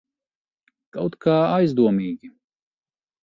Kaut 0.95 1.17
kā 1.25 1.35
aizdomīgi. 1.59 2.31